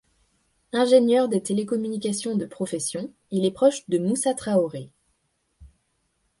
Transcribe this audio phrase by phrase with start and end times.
[0.73, 4.89] Ingénieur des télécommunications de profession, il est proche de Moussa Traoré.